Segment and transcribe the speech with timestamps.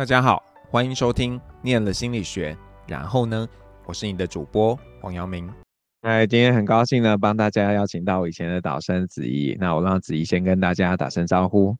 [0.00, 2.54] 大家好，欢迎收听《念了心理学》，
[2.88, 3.46] 然后呢，
[3.84, 5.52] 我是你的主播黄阳明。
[6.00, 9.54] 哎，今天很高兴呢，帮大家邀请到我以前的导生子怡。
[9.60, 11.76] 那我让子怡先跟大家打声招呼。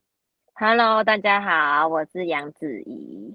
[0.53, 3.35] Hello，大家好，我是杨子怡。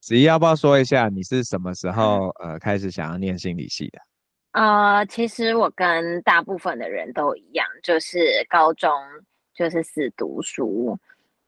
[0.00, 3.98] 子怡要不要说一下，你是什么时候呃开始想要念心理系的？
[4.52, 8.18] 呃，其实我跟大部分的人都一样，就是
[8.48, 8.90] 高中
[9.54, 10.98] 就是死读书。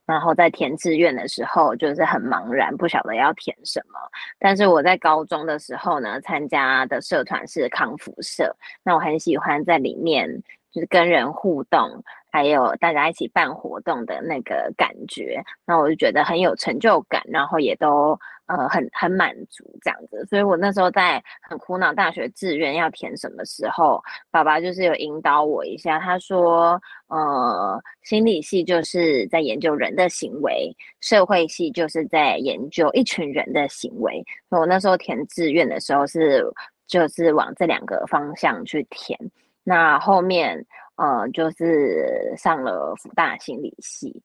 [0.07, 3.99] 然后在填志愿的时候，就是很茫然，不晓得要填什么。
[4.39, 10.43] 但是我在高中的时候呢，参加的社团是康复社，那我很喜欢在里面，
[10.77, 12.05] 就是跟人互动。
[12.29, 18.11] 还有大家一起办活动的那个感觉，那我就觉得很有成就感，然后也都
[18.45, 20.23] 呃很很满足这样子。
[20.29, 34.23] 所以我那时候在很苦恼大学志愿要填什么时候，爸爸就是有引导我一下，他说呃心理系就是在研究人的行为，社会系就是在研究一群人的行为。
[34.51, 36.45] 所以我那时候填志愿的时候是
[36.87, 39.19] 就是往这两个方向去填，
[39.67, 40.65] 那后面。
[40.99, 44.23] 呃，就是上了福大心理系，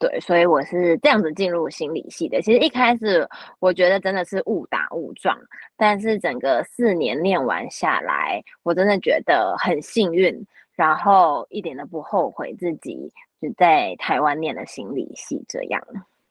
[0.00, 2.42] 对，所以我是这样子进入心理系的。
[2.42, 3.24] 其实一开始
[3.60, 5.38] 我觉得真的是误打误撞，
[5.76, 10.44] 但是整个四年念完下来，我真的觉得很幸运，
[10.74, 13.08] 然后一点都不后悔自己
[13.40, 15.80] 就在台湾念了心理系这样。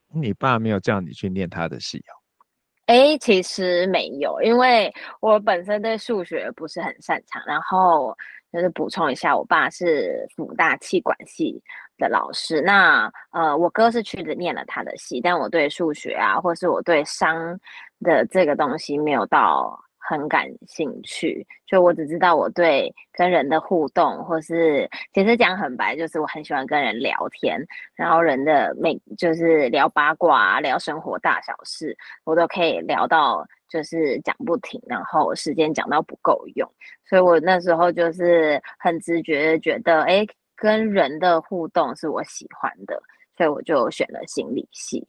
[0.10, 2.12] 你爸没有叫你去念他的系哦？
[2.88, 8.14] 哎，其实没有，因为我本身对数学不是很擅长，然后。
[8.52, 11.62] 就是补充一下，我爸是辅大气管系
[11.98, 12.62] 的老师。
[12.62, 17.60] 那呃，我哥是去的念了他的系，但我对数学啊，或是我对商
[18.00, 19.78] 的这个东西没有到
[20.08, 21.46] 很感兴趣。
[21.66, 27.60] 就我只知道我对跟人的互动，或是其实讲很白，就是我很喜欢跟人聊天，
[27.96, 33.46] 然后人的每就是聊八卦、聊生活大小事，我都可以聊到。
[33.70, 36.66] 就是讲不停，然后时间讲到不够用，
[37.04, 40.26] 所以我那时候就是很直觉的觉得，哎，
[40.56, 42.98] 跟人的互动是我喜欢的，
[43.36, 45.06] 所以我就选了心理系。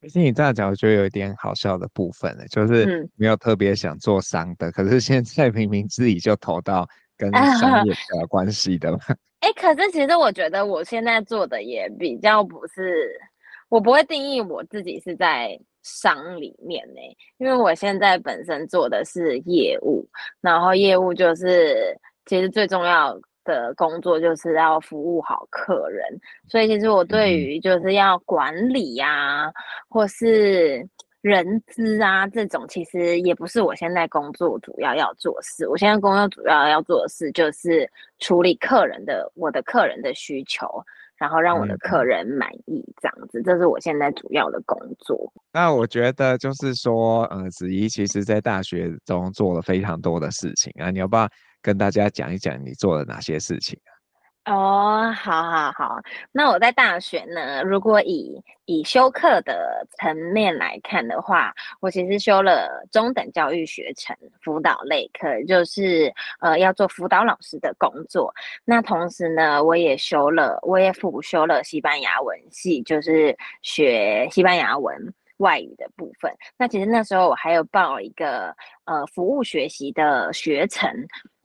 [0.00, 8.98] 其实你这样讲，我觉得有一点好笑的部分呢，就是没有特别想做商的，嗯、可是现在明明自己就投到跟商业有关系的嘛。
[9.40, 13.18] 哎，可是其实我觉得我现在做的也比较不是，
[13.68, 15.58] 我不会定义我自己是在。
[15.82, 17.00] 商里面呢，
[17.38, 20.06] 因为我现在本身做的是业务，
[20.42, 26.04] 然后业务就是其实最重要的工作就是要服务好客人，
[26.48, 29.52] 所以其实我对于就是要管理呀、啊，
[29.88, 30.86] 或是
[31.20, 35.68] 人资啊这种，其实也不是我现在工作主要要做事。
[35.68, 40.66] 我现在工作主要要做的事就是处理客人的我的客人的需求。
[41.20, 45.30] 然后让我的客人满意，这样子，这是我现在主要的工作。
[45.52, 51.28] 那我觉得就是说，呃，子怡其实在大学中做了非常多的事情啊，你要不要
[51.62, 53.90] 跟大家讲一讲你做了哪些事情啊？
[54.46, 56.00] 哦，好好好，
[56.32, 68.34] 那我在大学呢，如果以以修课的层面来看的话，我其实修了中等教育学程辅导类课，就是呃要做辅导老师的工作。
[68.64, 74.96] 那同时呢，我也修了，我也辅修了西班牙文系，就是学西班牙文
[75.36, 76.34] 外语的部分。
[76.56, 78.56] 那其实那时候我还有报一个
[78.86, 80.90] 呃服务学习的学程。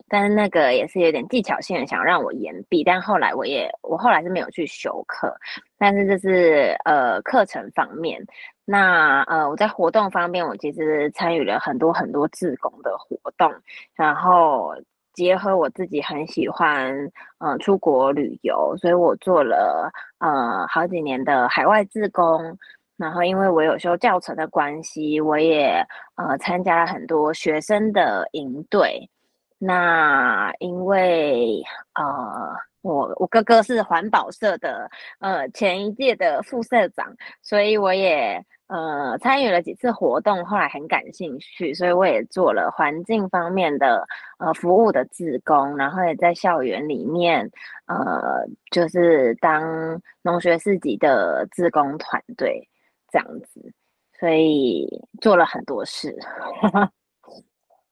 [0.08, 5.34] 但是那个也是有点技巧性的，想让我延毕，但后来我也我后来是没有去修课，
[5.78, 8.24] 但是这是呃课程方面，
[8.64, 13.52] 那呃我在活动方面，我其实参与了很多很多自工的活动，
[13.94, 14.74] 然后
[15.12, 16.94] 结合我自己很喜欢
[17.38, 19.90] 嗯、呃、出国旅游，所以我做了
[20.20, 22.56] 呃好几年的海外自工，
[22.96, 25.84] 然后因为我有修教程的关系，我也
[26.14, 29.08] 呃参加了很多学生的营队。
[29.58, 31.62] 那因为
[31.94, 32.04] 呃，
[32.82, 34.88] 我我哥哥是环保社的
[35.18, 37.06] 呃前一届的副社长，
[37.42, 44.06] 所以我也呃参与了几次活动，后来很感兴趣，所以我也做了环境方面的
[44.38, 47.50] 呃服务的志工，然后也在校园里面
[47.86, 52.68] 呃就是当农学四级的志工团队
[53.10, 53.72] 这样子，
[54.20, 56.14] 所以做了很多事。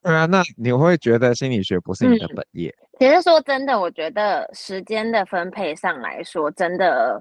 [0.05, 2.69] 对啊，那你会觉得心理学不是你的本业？
[2.79, 7.19] 嗯，其实说真的，我觉得时间的分配上来说，真的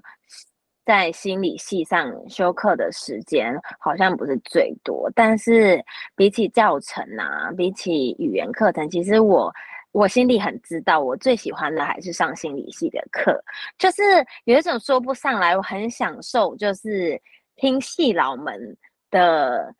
[0.84, 5.10] 在心理系上修课的时间好像不是最多。
[5.14, 5.82] 但是
[6.14, 9.50] 比起教程啊，比起语言课程，其实我
[9.92, 13.42] 我心里很知道，我最喜欢的还是上心理系的课，
[13.78, 14.02] 就是
[14.44, 17.20] 有一种说不上来，我很享受，就是。
[17.56, 18.76] 听系老们
[19.12, 19.72] 的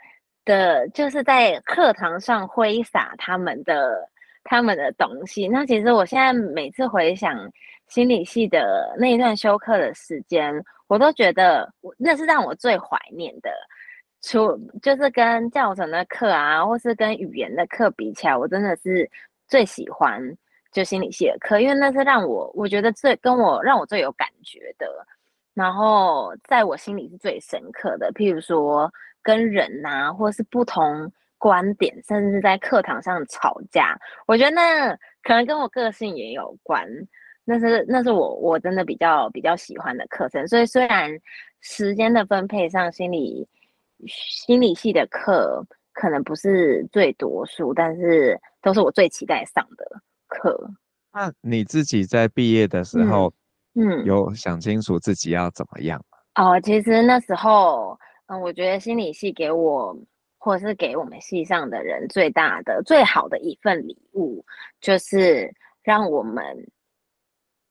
[0.44, 4.08] 的，就是在课堂上挥洒他们的
[4.43, 5.49] 他们的东西。
[5.49, 7.50] 那其实我现在每次回想
[7.88, 10.55] 心理系的那一段休课的时间，
[10.87, 13.50] 我都觉得那是让我最怀念的。
[14.23, 19.11] 除就是跟教程的课啊，或是跟语言的课比起来，我真的是
[19.46, 20.19] 最喜欢
[20.73, 24.87] 就心理系的课，因为那是让我我觉得最跟我让我最有感觉的，
[25.55, 28.12] 然后在我心里是最深刻的。
[28.12, 28.93] 譬如说
[29.23, 36.87] 跟人呐、啊，或是不同观点，甚至在课堂上吵架，我觉得那可能跟我个性也有关。
[37.45, 40.47] 那是那是我我真的比较比较喜欢的课程。
[40.47, 41.11] 所以虽然
[41.61, 43.49] 时间的分配上，心理。
[44.06, 45.65] 心理系的课
[45.95, 50.71] 可能不是最多数，但是都是我最期待上的课。
[51.11, 53.33] 那你自己在毕业的时候，嗯，
[53.75, 56.19] 嗯有想清楚自己要怎么样吗？
[56.35, 59.97] 哦，其实那时候，嗯，我觉得心理系给我，
[60.38, 64.44] 或者是给我们系上的人最大的、最好的一份礼物，
[64.81, 66.43] 就是让我们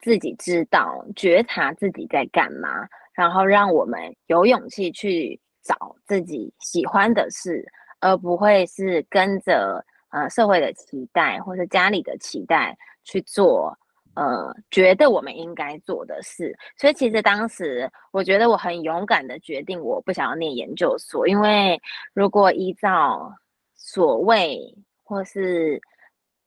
[0.01, 5.39] 自己知道、觉察自己在干嘛，然后让我们有勇气去。
[5.65, 7.65] 找自己喜欢的事，
[8.01, 13.73] 而不会是跟着呃社会的期待或是家里的期待去做
[14.15, 16.55] 呃觉得我们应该做的事。
[16.77, 21.81] 所以其实当时我觉得我很勇敢的决定，我不想要念研究所，因为
[22.13, 23.31] 如果依照
[23.75, 24.59] 所谓
[25.03, 25.81] 或是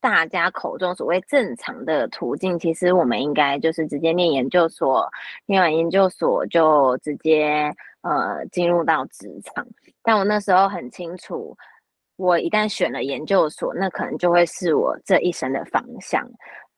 [0.01, 5.09] 大家口中所谓正常的途径，其实我们应该就是直接念研究所，
[5.47, 7.73] 念完研究所就直接。
[8.03, 9.67] 呃，进入到职场，
[10.01, 11.57] 但我那时候很清楚，
[12.15, 16.25] 我一旦选了研究所，那可能就会是我这一生的方向。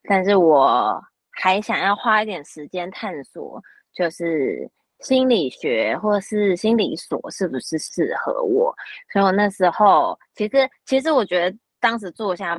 [0.09, 1.01] 但是我
[1.31, 3.63] 还想要花一点时间探索，
[3.93, 4.69] 就是
[5.01, 8.75] 心理学或是心理所是不是适合我。
[9.13, 12.59] 所以我那时候，其实其实我觉得当时做下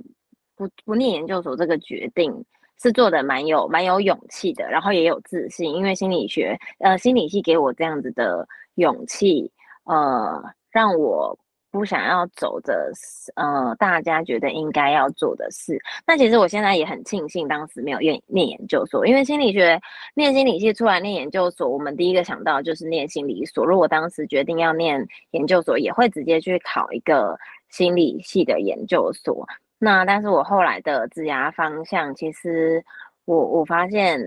[0.56, 2.46] 不不念研究所这个决定。
[2.82, 9.52] 是做的蛮有蛮有勇气的，然后也有自信，因为心理学，呃，心理系给我这样子的勇气，
[9.84, 10.42] 呃，
[10.72, 11.38] 让我
[11.72, 12.92] 不想要走的，
[13.36, 15.80] 呃，大家觉得应该要做的事。
[16.08, 19.80] 那其实我现在也很庆幸当时没有念念研究所，因为心理学
[20.16, 23.66] 念心理系出来念研究所，我们第一个想到就是念心理所。
[23.66, 27.38] 如果当时决定要念研究所，也会直接去考一个
[27.70, 29.48] 心理系的研究所。
[29.78, 32.84] 那但是我后来的职涯方向，其实
[33.26, 34.20] 我我发现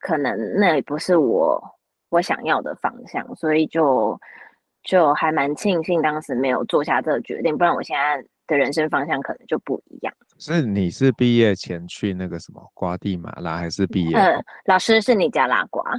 [0.00, 1.62] 可能那也不是我
[2.10, 4.20] 我想要的方向，所以就
[4.82, 10.12] 就还蛮庆幸当时没有做下这个决定，不然我现在的人生方向可能就不一样。
[10.38, 14.16] 是你是毕业前去那个什么瓜地马拉，还是毕业？
[14.16, 15.84] 嗯，老师是尼加拉瓜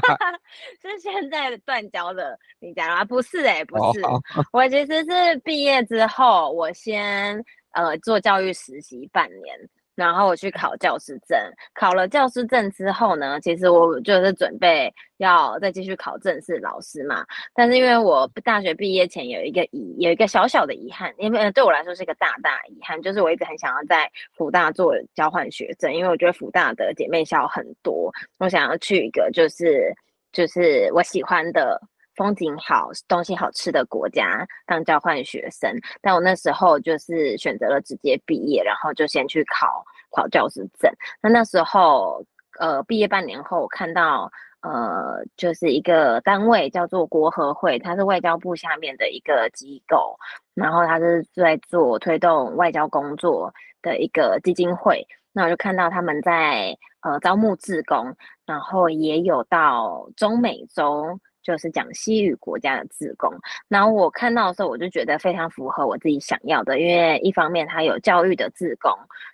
[0.80, 4.18] 是现在的断交的尼加拉，不是哎、欸，不是，哦、
[4.52, 9.68] 我其实是毕业之后，我先呃做教育实习半年。
[9.94, 11.38] 然后我去考教师证，
[11.74, 17.24] 考了教师证之后呢，其实我就是准备要再继续考正式老师嘛。
[17.54, 29.94] 但是因为我大学毕业前有一个遗，有一个小小的遗憾，因为对我来说是一个大大遗憾，就是我一直很想要在福大做交换学生，因为我觉得福大的姐妹校很多，我想要去一个就是
[30.32, 31.80] 就是我喜欢的。
[32.14, 40.92] 风景好、东西好吃的国家当交换学生，但我那时候就是选择了直接毕业，然后就先去考考教师证。
[41.22, 42.24] 那那时候，
[42.58, 50.16] 呃，毕业半年后，我看到呃，就是一个单位叫做国合会，它是外交部下面的一个机构，
[50.54, 55.06] 然后它是在做推动外交工作的一个基金会。
[55.32, 58.14] 那我就看到他们在呃招募志工，
[58.44, 61.18] 然后也有到中美洲。
[61.42, 63.32] 就是讲西语国家的自工，
[63.68, 68.90] 然后我看到的时候，我就觉得非常符合我自己想要的，因为一方面它有教育的自工，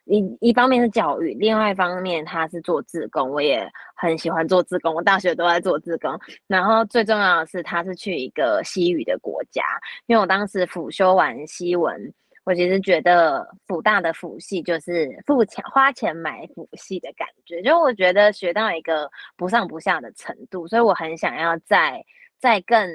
[0.07, 9.63] 一一方面是教育，另外一方面它是做自工，我也很喜欢做自工，我大学都在做自工，然后最重要的是它是去一个西语的国家，
[10.07, 12.13] 因为我当时辅修完西文。
[12.49, 22.03] 我其实觉得辅大的辅系就是付钱花钱买辅系的感觉，就我觉得学到一个不上不下的程度，所以我很想要再
[22.39, 22.89] 再更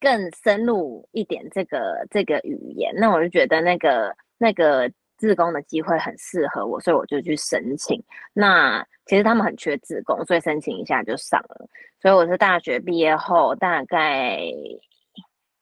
[0.00, 2.92] 更深入一点这个这个语言。
[2.96, 8.02] 那我就觉得那个那个自工的机会很适合我，所以我就去申请。
[8.32, 11.68] 那其实他们很缺自工，所以申请一下就上了。
[12.02, 14.40] 所以我是大学毕业后大概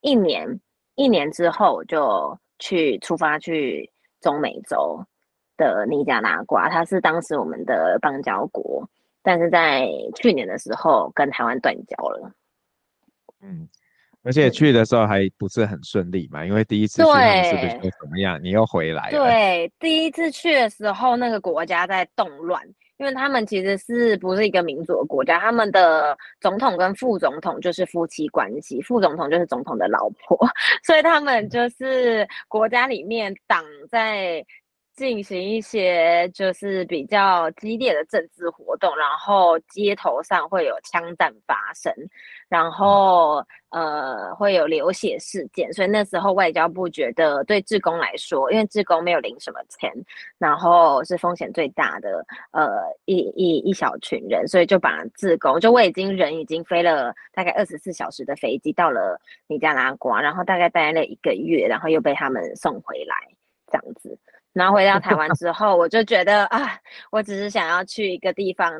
[0.00, 0.58] 一年
[0.94, 2.34] 一年之后就。
[2.58, 5.04] 去出发去中美洲
[5.56, 8.88] 的尼加拉瓜，它是当时我们的邦交国，
[9.22, 12.32] 但是在去年的时候跟台湾断交了。
[13.40, 13.68] 嗯，
[14.22, 18.42] 而且去的时候还不是很顺利嘛，因为第一次去是不是说怎么样？
[18.42, 19.18] 你又回来了？
[19.18, 22.62] 对，第一次去的时候，那个国家在动乱。
[22.98, 30.38] 因为他们其实是不是一个民主的国家，他们的总统跟副总统就是夫妻关系，副总统就是总统的老婆，
[30.84, 34.44] 所以他们就是国家里面党在。
[34.98, 41.92] 进行一些就是比较激烈的政治活动，然后街头上会有枪弹发生，
[42.48, 43.40] 然后
[43.70, 49.88] 呃会有流血事件，所以那时候外交部觉得对志工来说，因为志工没有领什么钱，
[50.36, 52.68] 然后是风险最大的呃
[53.04, 63.14] 一一一小群人，所以就把志工就我已经人已经飞了大概二十四小时的飞机到了尼加拉瓜，然后大概待了一个月，然后又被他们送回来
[63.70, 64.18] 这样子。
[64.58, 66.76] 然后回到台湾 之后，我就觉得啊，
[67.12, 68.72] 我只是想要去一个地方，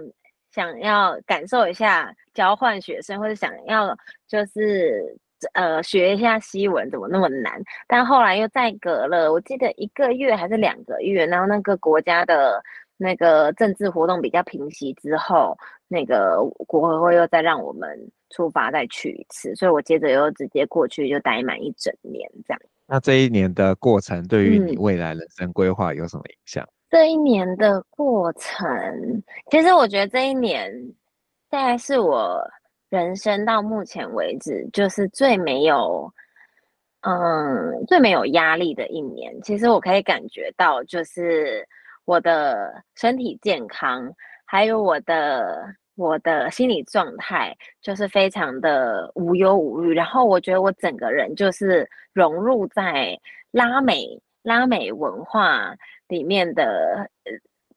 [0.51, 5.17] 想要感受一下交换学生，或者想要就是
[5.53, 7.63] 呃学一下西文，怎么那么难？
[7.87, 12.61] 但后来又再隔了，我记得一个月还是两个月，然后那个国家的
[12.97, 15.57] 那个政治活动比较平息之后，
[15.87, 17.97] 那个国合会又再让我们
[18.31, 22.61] 出发再去一次，所以我接着又直接过去就待满一整年这样。
[22.89, 26.65] 那这一年的过程对于你未来人生规划有什么影响？
[26.65, 30.73] 嗯，这一年的过程，其实我觉得这一年
[31.51, 32.43] 大概是我
[32.89, 36.11] 人生到目前为止就是最没有，
[37.03, 39.39] 嗯，最没有压力的一年。
[39.43, 41.69] 其实我可以感觉到，就是
[42.07, 44.11] 我的身体健康，
[44.47, 45.75] 还有我的。
[45.99, 53.19] 我的心理状态就是非常的无忧无虑，然后我觉得我整个人就是融入在
[53.51, 54.07] 拉美
[54.43, 55.75] 拉美文化
[56.07, 57.11] 里面的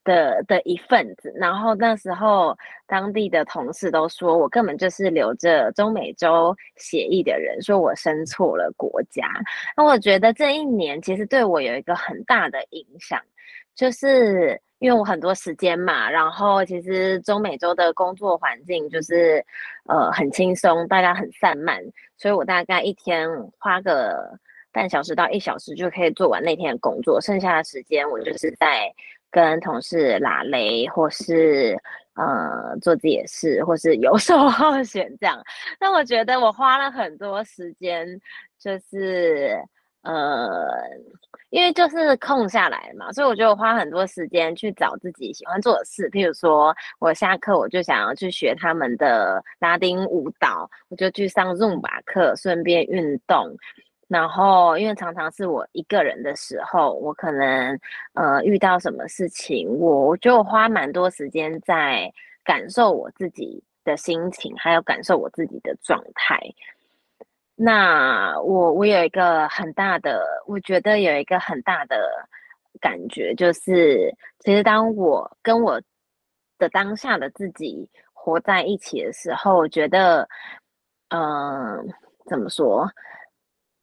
[0.04, 1.34] 的的一份子。
[1.36, 9.28] 然后那时候当地的同事都说我根本就是留着中美洲血液的人，说我生错了国家。
[9.76, 13.20] 那我觉得这一年其实对我有一个很大的影响，
[13.76, 14.60] 就是。
[14.82, 19.46] 因为我很多时间嘛，然后其实中美洲的工作环境就是，
[19.86, 21.80] 呃，很轻松，大家很散漫，
[22.18, 24.36] 所以我大概一天花个
[24.72, 28.92] 半小时到一小时就可以做完那天的工作，剩下的时间我就是在
[29.30, 31.78] 跟同事拉雷，或是
[32.16, 35.40] 呃做自己事，或是游手好闲这样。
[35.78, 38.20] 但我觉得我花了很多时间，
[38.58, 39.56] 就是。
[40.04, 40.68] 呃，
[41.50, 46.10] 因为就是空下来嘛，所以我就花很多时间去找自己喜欢做的事。
[46.10, 53.56] 譬如说，我下课我就想要去学他们的拉丁舞蹈，我就去上 Zumba 课，顺便运动。
[54.08, 57.80] 然后，因为常常是我一个人的时候，我可能
[58.14, 62.12] 呃遇到什么事情，我就花蛮多时间在
[62.44, 66.38] 感受我自己的心情，还有感受我自己的状态。
[67.64, 71.96] 那我我有一个很大的，我觉得有一个很大的
[72.80, 75.80] 感觉，就是其实当我跟我
[76.58, 80.28] 的当下的自己活在一起的时候，我觉得，
[81.10, 81.88] 嗯、
[82.26, 82.90] 怎么说？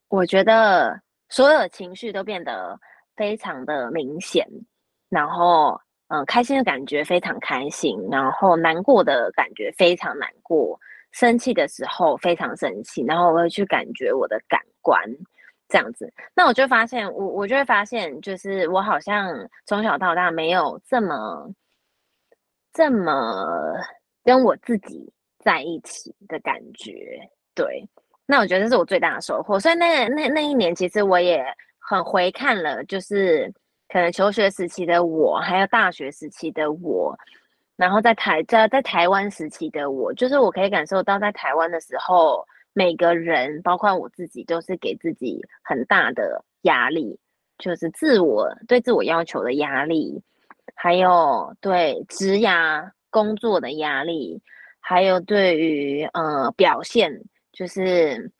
[0.08, 2.76] 我觉得所有的情绪都变得
[3.14, 4.44] 非常的明显，
[5.08, 10.80] 然后，嗯、开心的感觉非常开心，然后难过的感觉非常难过。
[11.12, 15.02] 生气的时候非常生气，然后我会去感觉我的感官
[15.68, 19.34] 这样子，那我就发现我我就会发现，就是我好像
[19.66, 21.50] 从小到大没有这么
[22.72, 23.74] 这么
[24.24, 26.92] 跟我自己在一起的感觉。
[27.54, 27.88] 对，
[28.26, 29.58] 那我觉得这是我最大的收获。
[29.58, 31.44] 所以那那那一年，其实我也
[31.78, 33.52] 很回看了，就是
[33.88, 37.18] 可能求学时期的我，还有大学时期的我。
[37.78, 47.16] 然后在台在在台湾时期的我，就是我可以感受到，在台湾的时候，每个人，包括我自己，都是给自己很大的压力，
[47.56, 50.20] 就是自我对自我要求的压力，
[50.74, 54.42] 还有对职涯工作的压力，
[54.80, 58.32] 还有对于呃表现，就是。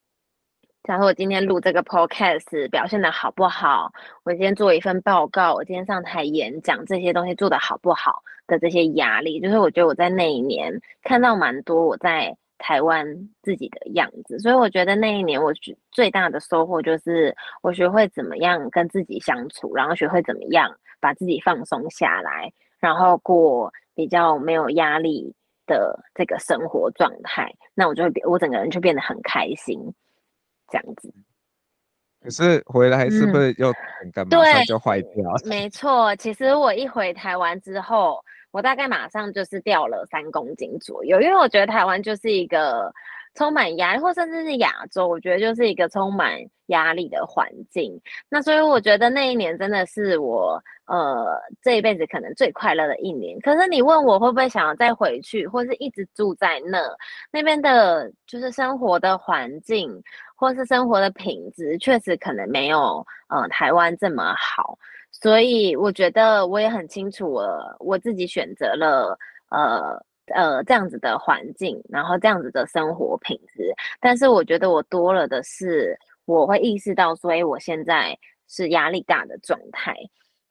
[0.88, 3.92] 假如我今天录这个 podcast 表现的好不好？
[4.24, 13.06] 我今天做一份报告，我今天上台演讲，这些东西做的好不好的这些压力，就是我觉得我在那一年看到蛮多我在台湾
[13.42, 15.52] 自己的样子，所以我觉得那一年我
[15.90, 25.34] 最大的收获就是我学会怎么样跟自己相处，然后学会怎么样把自己放松下来，然后过比较没有压力
[25.66, 29.78] 的这个生活状态，那我就会变，我整个人就变得很开心。
[30.70, 31.12] 这样子，
[32.22, 34.38] 可是回来是不是又很干嘛？
[34.38, 35.32] 马上就坏掉？
[35.44, 42.92] 没错，其实我一回台湾之后，我大概马上就是掉了三公斤左右，因为我觉得台湾就是一个
[43.34, 46.32] 充满压力，或甚至是亚洲，我觉得就是一个充满
[46.66, 48.00] 压力的环境。
[48.28, 53.38] 那所以我觉得那一年真的是我呃这一辈子可能最快乐的一年。
[53.40, 56.82] 可是你问我会不会想要再回去，或是一直住在那
[57.30, 60.02] 那边的，就是生活的环境，
[60.38, 64.78] 或是生活的品质，确实可能没有呃台湾这么好。
[65.10, 67.46] 所以我觉得我也很清楚我，
[67.80, 69.18] 我自己选择了
[69.50, 70.02] 呃。
[70.34, 78.14] 呃，这样子的环境，然后这样子的生活品质，但是我觉得我多了的是，我会意识到，所以我现在
[78.46, 79.96] 是压力大的状态，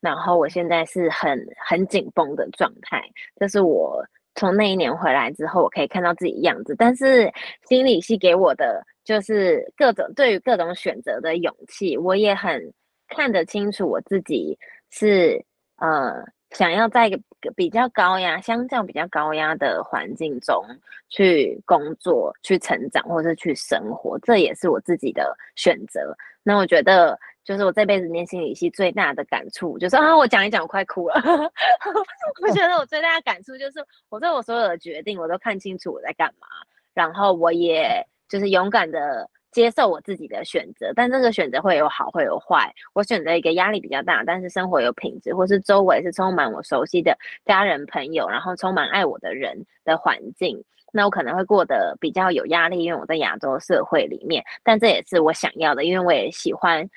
[0.01, 3.03] 然后我现在是很很紧绷的状态，
[3.35, 4.03] 这是我
[4.33, 6.73] 从那一年回来之后，我可以看到自己样子。
[6.75, 7.31] 但是
[7.69, 12.73] 心理系给我的就是各种对于各种选择的勇气，我也很
[13.07, 14.59] 看得清楚我自己
[14.89, 15.43] 是
[15.77, 16.23] 呃。
[16.51, 17.19] 想要在一个
[17.57, 20.63] 比较高压、相较比较高压的环境中
[21.09, 26.15] 去工作、去成长，或者是去生活，这也是我自己的选择。
[26.43, 31.15] 那我觉得，就是我这辈子念心理系最大的感触，就是啊，我讲一讲，我快哭了。
[32.41, 36.47] 我觉得我最大的感触就是，我对我所有的决定，我都看清楚我在干嘛，
[36.93, 39.29] 然后我也就是勇敢的。
[39.49, 42.71] 接受我自己的选择，但这个选择会有好，会有坏。
[42.93, 54.43] 我选择一个压力比较大，但是生活有品质，或是周围是充满我熟悉的家人朋友，然后充满爱我的人的环境，那我可能会过得比较有压力，因为我在亚洲社会里面。
[54.63, 56.87] 但这也是我想要的，因为我也喜欢，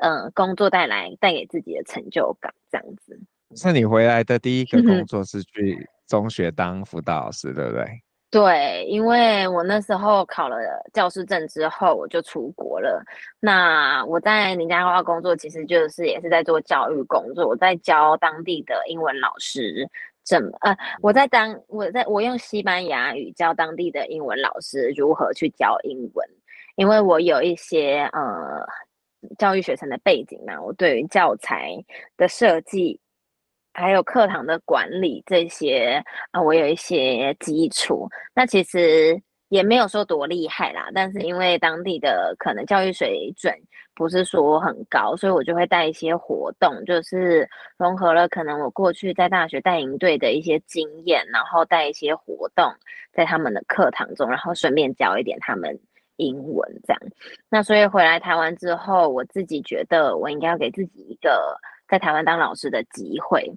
[0.00, 3.16] 嗯、呃，工作带来带给自己的成就感这样子。
[3.54, 8.02] 是你回来的第一个工作是去中学当辅导老师，对不对？
[8.30, 10.58] 对，因为我那时候考了
[10.92, 13.02] 教师证之后，我就出国了。
[13.40, 19.88] 那我在尼加拉瓜工作，其实就是也是在做教育工作，我在教当地的英文老师，
[20.24, 26.28] 怎么呃，我在当我在我用西班牙语教当地的英文老师如何去教英文，
[26.76, 28.62] 因为我有一些呃
[29.38, 31.72] 教育学生的背景嘛，我对于教材
[32.18, 33.00] 的设计。
[33.78, 38.08] 还有课堂的管理这些啊，我有一些基础。
[38.34, 39.16] 那其实
[39.50, 43.54] 也没有说多厉害啦，但是因为当地的可能教育水准
[43.94, 52.68] 不是说很高，所以我就会带一些活动，就是融合了可能我过去在大学带营队的一些经验，然后带一些活动
[53.12, 55.78] 在他们的课堂中，然后顺便教一点他们
[56.16, 57.00] 英文这样。
[57.48, 61.56] 那所以回来台湾之后，我自己觉得我应该要给自己一个。
[61.88, 63.50] 在台湾当老师的机会，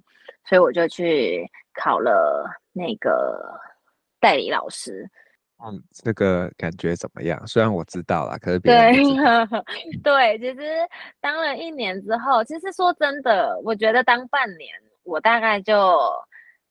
[0.44, 3.60] 所以我就去考了那个
[4.20, 5.08] 代理老师。
[5.64, 7.40] 嗯，这个感觉怎么样？
[7.46, 8.92] 虽然我知道啦，可是别人
[10.02, 10.66] 对， 对，其实
[11.20, 14.68] 当了一年之后，其实说真的，我觉得当半年，
[15.04, 15.96] 我大概就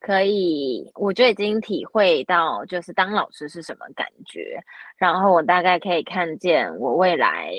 [0.02, 4.60] 可以，我就已经体会到，就是当老师是什么感觉。
[4.97, 7.54] 然后我大概可以看见我未来，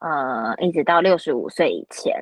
[0.00, 2.14] 呃，一直到六十五岁以前。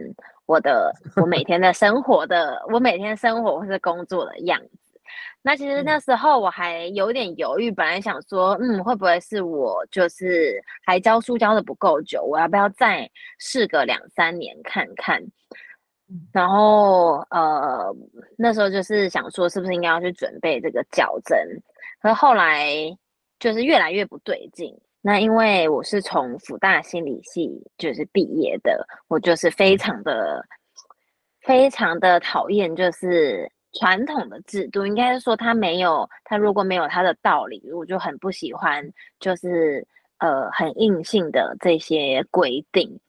[0.50, 5.00] 我的我每天的生活的我每天生活或是工作的样子，
[5.42, 13.08] 那其实那时候我还有点犹豫，本来想说，嗯，会不会是我就是还教书教的不够久，我要不要再
[13.38, 15.22] 试个两三年看看？
[16.32, 17.94] 然后呃
[18.36, 21.38] 那时候就是想说，是不是应该要去准备这个矫正？
[22.02, 22.66] 可是后来
[23.38, 24.76] 就是越来越不对劲。
[25.02, 30.44] 那因为我是从辅大心理系就是毕业的，我就是非常的
[31.40, 38.86] 非常的讨厌，就是传统的制度，应该是说他没有他如果没有他的道理，我就很不喜欢，
[39.18, 39.86] 就是
[40.18, 43.00] 呃很硬性的这些规定。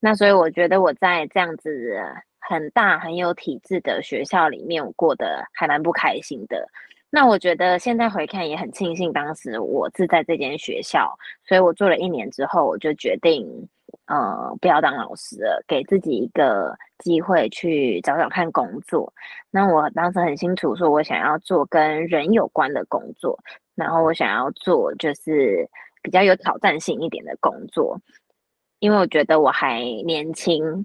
[0.00, 1.98] 那所以我觉得我在这样子
[2.40, 6.68] 很大很有体制的学校里面，我过得还蛮不开心的。
[7.10, 13.46] 那我觉得现在回看也很庆幸，当时我是在这间学校，所以我做了一年之后，我就决定，
[14.06, 19.10] 呃，不要当老师了，给自己一个机会去找找看工作。
[19.50, 23.38] 那我当时很清楚，说我想要做跟人有关的工作，
[23.74, 25.66] 然后我想要做就是
[26.02, 27.98] 比较有挑战性一点的工作，
[28.80, 30.84] 因为我觉得我还年轻。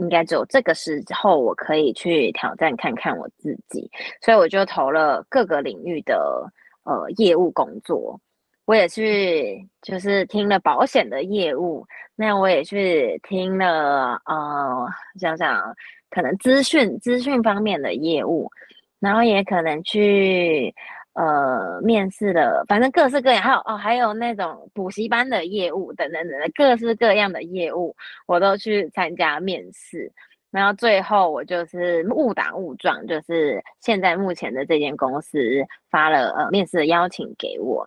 [0.00, 3.88] 应该只有这个时候，我可以去挑战看看我自己，
[4.20, 6.44] 所以我就投了各个领域的
[6.84, 8.20] 呃业务工作。
[8.64, 11.86] 我也去就是听了保险的业务，
[12.16, 14.86] 那我也去听了呃
[15.18, 15.74] 想想
[16.10, 18.50] 可能资讯资讯方面的业务，
[18.98, 20.74] 然后也可能去。
[21.14, 27.94] 呃，面试的，反正各式各样，还有哦，还有那种补习班的业务等等等，各式各样的业务，
[28.26, 30.10] 我都去参加面试，
[30.52, 35.38] 然后最后我就是误打误撞，就是现在目前的这间公司
[35.90, 37.86] 发了呃面试的邀请给我，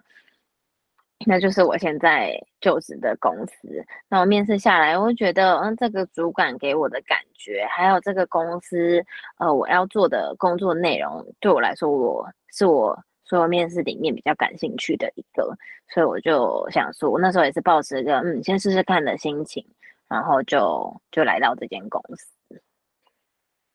[1.25, 3.85] 那就是我现在就职的公司。
[4.09, 9.01] 那我面试下来，我觉得，嗯，这个主管给我的感觉，还有这个公司，
[9.39, 13.01] 呃，我要做的工作内容，对我来说，我是我
[13.33, 15.57] 所有面试里面比较感兴趣的一个。
[15.91, 19.65] 所以我就想说，我那时候也是抱持一个，嗯，先试试看的心情，
[20.07, 22.61] 然后就就来到这间公司。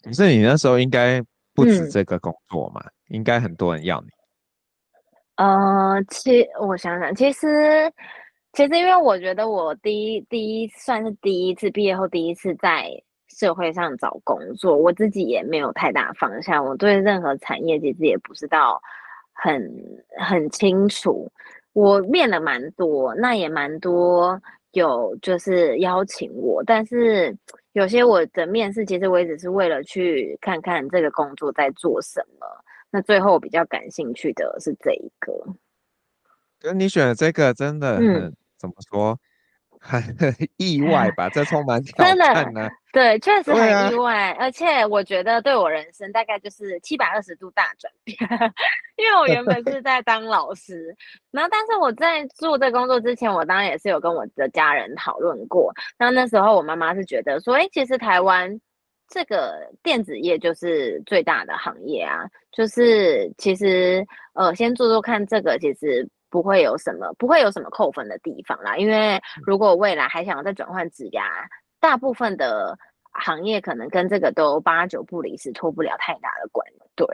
[0.05, 1.21] 可是你那时候应该
[1.57, 2.81] 不止这个工作嘛？
[2.85, 4.07] 嗯、应该很多人要你。
[5.35, 7.93] 呃，其我想想，其实
[8.53, 12.89] 其实因为我觉得我第一第一算是第一次毕业后第一次在
[13.29, 18.81] 社会上找工作，我自己也没有太大方向，我对任何产业其实也不知道
[19.43, 19.63] 很
[20.19, 21.31] 很清楚。
[21.73, 24.41] 我面了蛮多，那也蛮多
[24.73, 27.37] 有就是邀请我，但是
[27.73, 32.47] 有些我的面试其实我也只是为了去看看这个工作在做什么。
[32.91, 35.33] 那最后我比较感兴趣的是这一个，
[36.59, 39.19] 跟你选的这个真的很、嗯、怎么说，
[39.81, 40.03] 很
[40.57, 41.29] 意外吧？
[41.31, 42.69] 这充满挑战呢。
[42.93, 48.17] 对，确实很意外，啊、而且我觉得对我人生大概就是七百二十度大转变，
[48.97, 50.95] 因为我原本是在当老师，
[51.31, 58.61] 然后但是我在做这工作之前，我当然也是有跟我的家人讨论过，那那时候我妈妈是觉得说，哎，其实台湾。
[59.11, 68.77] 这个电子业就是最大的行业啊，就是其实呃，先做做看这个，其实不会有什么不会有什么扣分的地方啦。
[68.77, 71.23] 因为如果未来还想要再转换职涯，
[71.81, 72.79] 大部分的
[73.13, 76.79] 行业可能跟这个都八九不离十，脱不了太大的关系。
[76.95, 77.07] 对，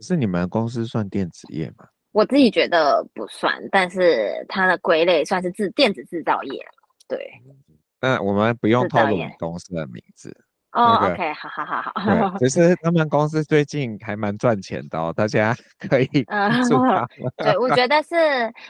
[0.00, 1.86] 是你们公司算电子业吗？
[2.12, 6.66] 我自己觉得不算，但是它的归类算是制电子制造业。
[7.06, 7.30] 对，
[8.00, 10.34] 那我们不用透露公司的名字。
[10.76, 12.38] 哦、oh，OK，好好好好。
[12.38, 15.56] 其实 他们公司最近还蛮赚钱的哦，大家
[15.88, 17.08] 可以关注他。
[17.38, 18.14] 对，我觉得是，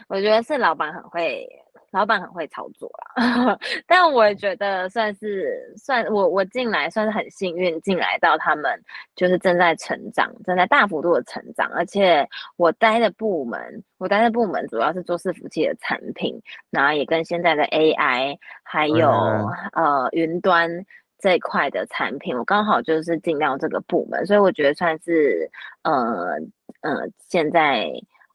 [0.08, 1.44] 我觉得是老板很会，
[1.90, 3.58] 老板很会操作啦。
[3.88, 8.80] 但我觉得算是算我我进来算是很幸运，进来到他们
[9.16, 11.68] 就是正在成长，正在大幅度的成长。
[11.74, 12.24] 而且
[12.56, 16.40] 我待的部门，我待的部门主要是做伺服器的产品，
[16.70, 20.86] 然后也跟现在的 AI 还有、嗯、呃云端。
[21.18, 25.50] 这一块的产品，我刚好就是进到这个部门，所以我觉得算是
[25.82, 26.38] 呃
[26.82, 27.90] 呃，现在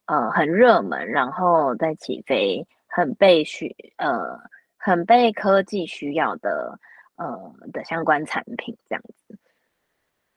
[0.07, 4.39] 呃很热门，然后在起飞，很被需呃
[4.77, 6.79] 很被科技需要的
[7.17, 9.37] 呃的相关产品这样子。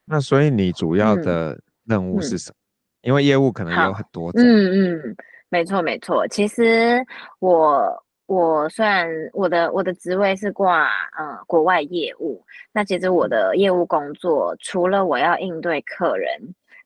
[0.05, 2.57] 那所以你主要的任务是什么？
[2.57, 4.43] 嗯嗯、因为业务可能有很多种。
[4.43, 5.17] 嗯嗯，
[5.49, 7.05] 没错没错，其实
[7.39, 8.04] 我。
[8.27, 16.41] 我虽然我的我的职位是挂呃国外业务，那其实我的业务工作除了我要应对客人，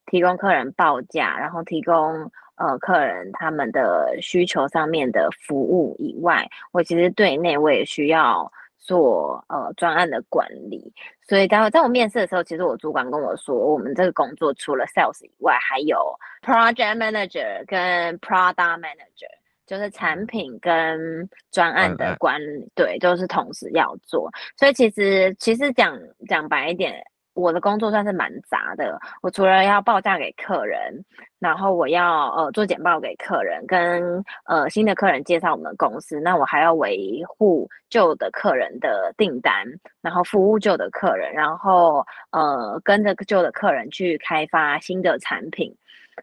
[0.06, 10.92] 提供客人报价，然后提供呃客人他们的需求上面的服务以外，我其实对内我也需要做呃专案的管理。
[11.22, 19.37] 所以待会在我面试的时候，其实我主管跟我说，我们这个工作除了 sales 以外，还有 project manager 跟 product manager。
[19.68, 24.30] 就是产品跟专案的管理，嗯、对，都、就是同时要做。
[24.56, 25.94] 所以其实其实讲
[26.26, 26.94] 讲白一点，
[27.34, 28.98] 我的工作算是蛮杂的。
[29.20, 31.04] 我除了要报价给客人，
[31.38, 39.66] 然后我要呃做简报给客人，跟呃新的客人介绍我们公司，那我还要维护旧的客人的订单，
[40.00, 45.76] 然后服务旧的客人，然后呃跟着旧的客人去开发新的产品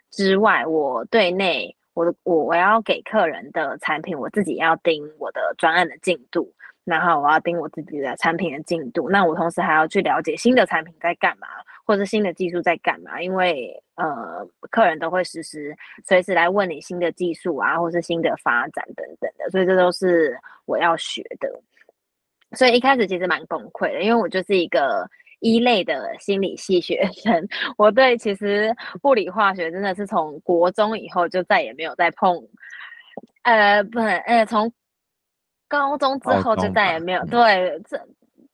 [0.10, 1.76] 之外，我对内。
[1.96, 6.54] 我的我我要给客人的产品，我自己要盯我的专案的进度，
[6.84, 9.10] 然后我要盯我自己的产品的进度。
[9.10, 11.48] 那我同时还要去了解新的产品在干嘛，
[11.86, 21.50] 或者新的技术在干嘛，因为呃，客人都会实时随时来问你新的技术啊，或是新的发展等等的，所以这都是我要学的。
[22.52, 25.10] 所以一开始其实蛮崩溃的，因为我就是一个。
[25.46, 32.36] 一类的心理系学生，我对其实物理化学真的是从国中以后就再也没有再碰，
[33.44, 34.74] 呃，不，呃，从
[35.68, 38.02] 高中之后就再也没有，对，这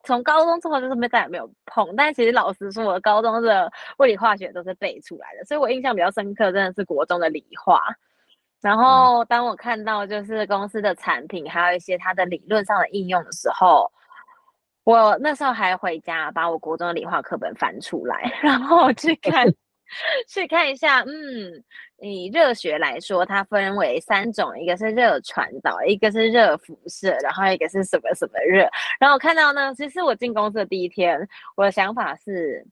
[0.04, 1.95] 从高中之后就是没再也没有碰。
[1.95, 7.80] 但其实老实说，我高中的物理化学都是背出来的，所以我印象比较深刻，真的是国中的理化。
[8.60, 13.89] 然后当我看到就是公司的产品，还有一些它的理论上的应用的时候。
[14.84, 19.46] 我那时候还回家把我国中的理化课本翻出来， 然后去看，
[20.28, 21.02] 去看一下。
[21.02, 21.63] 嗯，
[22.00, 28.67] 以热学来说，它分为三种，一个是热传导，一个是热辐射，然后一个是什么什么热。
[29.00, 32.65] 然后我看到呢，其实我进公司的第一天，我的想法是，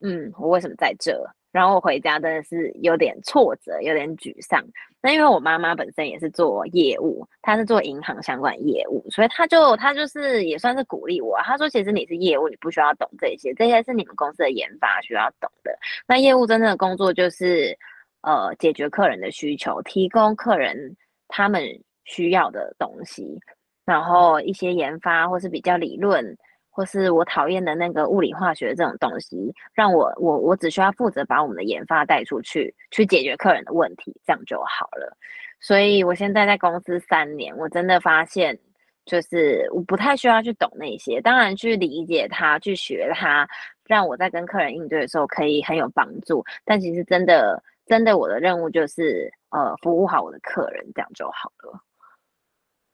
[0.00, 1.22] 嗯，我为什么在这？
[1.52, 4.64] 然后我回家真的是有点挫折，有点沮丧。
[5.02, 11.36] 那因为我妈妈本身也是做业务，她是做银行相关业务，所以她就她就是也算是鼓励我。
[11.42, 15.76] 她说：“其实你是业务，你不需要懂这些，这些是你们公司的研发需要懂的。
[16.06, 17.76] 那业务真正的工作就是
[18.22, 20.96] 呃解决客人的需求，提供客人
[21.28, 21.62] 他们
[22.04, 23.38] 需要的东西，
[23.84, 26.36] 然后一些研发或是比较理论。”
[26.74, 35.14] 或是我讨厌的那个物理化学这种东西，让我我我只需要负责把我们的研发带出去，去解决客人的问题，这样就好了。
[35.60, 38.58] 所以我现在在公司三年，我真的发现，
[39.04, 43.46] 就是我不太需要去懂那些，当然去理解它，去学它，
[43.86, 46.42] 让我在跟客人应对的时候可以很有帮助。
[46.64, 51.78] 但其实真的真的，我的任务就是呃服务好我的客人，这样就好了。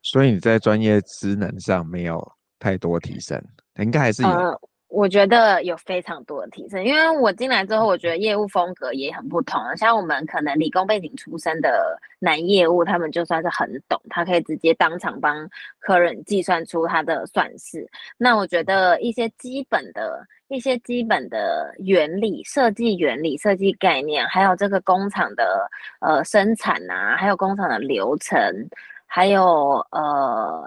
[0.02, 3.42] 所以你在专业职能上没有太多提升。
[3.78, 9.60] 应该还是有，我觉得有非常多的提升，因为我进来之后，我觉得业务风格也很不同。
[9.76, 17.88] 像我们可能理工背景出身的男业务，他们就算是很懂，他可以直接当场帮客人计算出他的算式。
[18.16, 28.68] 那我觉得一些基本的一些基本的原理、设计原理、设计概念，还有这个工厂的呃生产啊，还有工厂的流程，
[29.06, 30.64] 还有呃。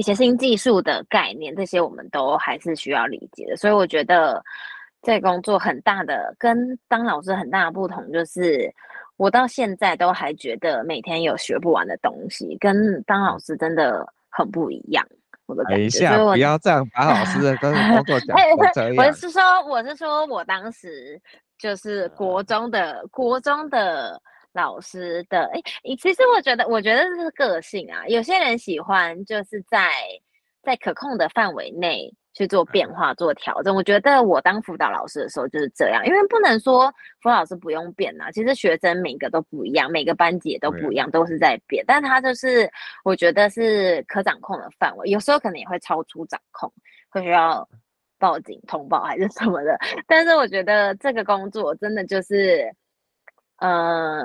[0.00, 3.54] 一些新技术的概念，这些我们都还是需要理解的。
[3.54, 4.42] 所以我觉得
[5.02, 8.72] 在工作很大的跟当老师很大的不同，就是
[9.18, 15.06] 我到现在都还觉得每天有学不完的东西，跟当老师真的很不一样。
[15.44, 18.34] 我的感觉，等一下，不要这样把老师的跟工作讲
[18.96, 21.20] 我是说，我是说我当时
[21.58, 24.18] 就是国中的国中的。
[24.52, 25.60] 老师的哎，
[26.00, 28.06] 其实我觉得，我觉得这是个性啊。
[28.08, 29.90] 有些人喜欢就是在
[30.62, 33.74] 在可控的范围内去做变化、做调整。
[33.74, 38.28] 我觉得我当辅导老师的时候就是这样，因为不能说辅导老师不用变啊。
[38.32, 41.84] 其实学生每个都不一样，每个班级也都不一样，都是在变。
[41.86, 42.68] 但他就是
[43.04, 46.72] 我觉得是可掌控的范围，有时候可能也会超出掌控，
[47.08, 47.68] 会需要
[48.18, 49.78] 报警通报还是什么的。
[50.08, 52.68] 但是我觉得这个工作真的就是。
[53.60, 54.22] 呃，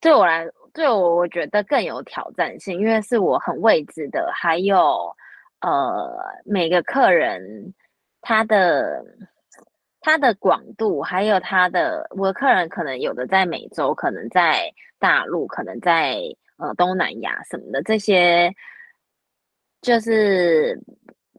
[0.00, 5.14] 对我来，对我我觉得更有挑战性，因为是我很未知的，还有
[5.60, 7.74] 呃，每个客人
[8.20, 9.02] 他的
[10.00, 16.20] 他的广度，还有他的我的客人可能有的在美洲，可能在大陆，可能在
[16.58, 18.54] 呃东南亚什么的，这些
[19.80, 20.78] 就是。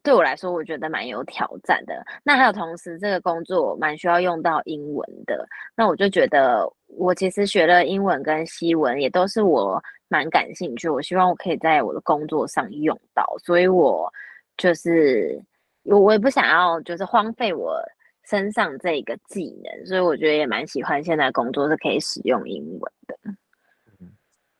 [0.08, 2.02] 对我来说，我觉得蛮有挑战的。
[2.24, 5.46] 那还有同时，这个工作蛮需要用到英文的。
[5.76, 10.88] 那我就觉得，我其实学了英文跟西文，也都是我蛮感兴趣。
[10.88, 14.10] 我希望我可以在我的工作上用到，所以我
[14.56, 15.38] 就是
[15.82, 17.78] 我我也不想要就是荒废我
[18.24, 23.36] 身上这个技能，所以我觉得也蛮喜欢现在工作是可以使用英文的。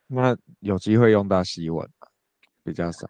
[0.07, 1.89] 那有机会用到西文？
[2.63, 3.07] 比较少。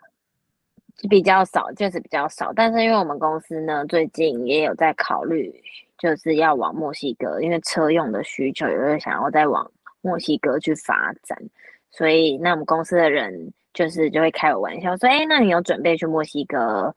[1.08, 5.54] 比较少，确实比较少，但是因为我们公司呢，最近也有在考虑，
[5.96, 11.38] 就是要往墨西哥，因为车用的需求，有会想要再往墨西哥去发展，
[11.90, 16.94] 所以那我们公司的人就是就会开我玩笑说，哎，那你有准备去墨西哥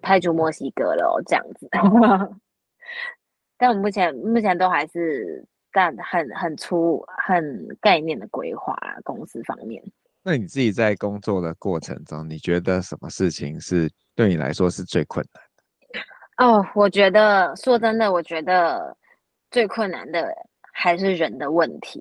[0.00, 1.68] 派驻墨西哥了哦，这样子。
[3.56, 9.80] 但我们目前目前都还是但很很粗很概念的规划，公司方面。
[10.24, 16.46] 那你自己在工作的过程中，你觉得什么事情是对你来说是最困难的？
[16.46, 18.96] 哦，我觉得说真的，我觉得
[19.50, 20.32] 最困难的
[20.72, 22.00] 还是人的问题。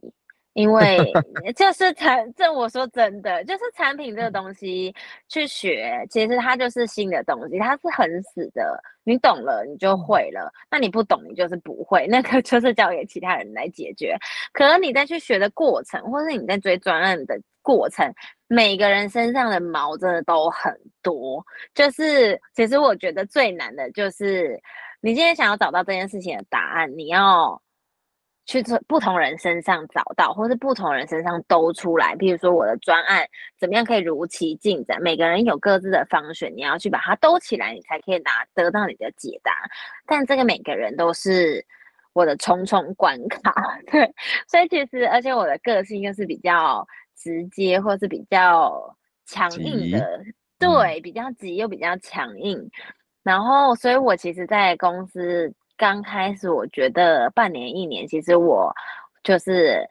[0.54, 0.98] 因为
[1.56, 4.94] 就是产，这我说真的，就是产品这个东西
[5.30, 8.78] 去学，其实它就是新的东西，它是很死的。
[9.06, 12.06] 你懂了，你就会了；那你不懂，你就是不会。
[12.06, 14.18] 那个就是交给其他人来解决。
[14.52, 18.14] 可能你在去学的过程，或是你在追专案的过程，
[18.48, 21.46] 每个人身上的毛真的都很多。
[21.74, 24.60] 就是其实我觉得最难的就是，
[25.02, 27.62] 你今天想要找到这件事情的答案，你要。
[28.48, 32.16] 去从不同人身上找到，或是不同人身上兜出来。
[32.16, 33.26] 比如说我的专案
[33.58, 35.00] 怎么样可以如期进展？
[35.00, 39.54] 每个人有各自的方选，你要去把它兜起来，你才可以拿得到你的解答。
[40.08, 41.64] 但这个每个人都是
[42.14, 43.54] 我的重重关卡，
[43.90, 44.12] 对。
[44.48, 48.96] 所以其实，而且我的个性又是比较直接，或是比较
[49.26, 50.24] 强硬的，
[50.60, 52.70] 对，比较急又比较强硬。
[53.24, 55.54] 然后，所以我其实，在公司。
[55.78, 58.72] 刚开始我觉得半年一年，其实我
[59.24, 59.84] 就是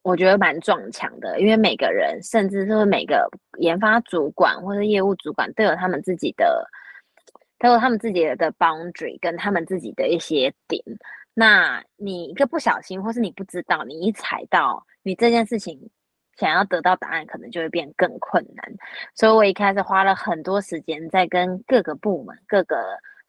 [0.00, 6.66] 我觉得蛮撞墙的，因为每个人，甚至是每个研发主管或者业务主管，都有他们自己的，
[7.58, 10.82] 都有他们自己的 boundary 跟他们自己的一些点。
[11.34, 15.78] 那你一个不小心，或是你不知道，你一踩到，你这件事情
[16.38, 18.72] 想要得到答案，可能就会变更困难。
[19.14, 22.76] 所以我一开始花了很多时间在跟各个部门、各个